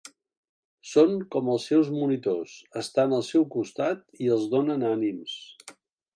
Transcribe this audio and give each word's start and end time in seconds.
Són 0.91 1.11
com 1.35 1.51
els 1.55 1.67
seus 1.71 1.91
monitors, 1.97 2.55
estan 2.81 3.15
al 3.19 3.27
seu 3.29 3.47
costat 3.59 4.03
i 4.27 4.33
els 4.39 4.49
donen 4.57 4.89
ànims. 4.95 5.39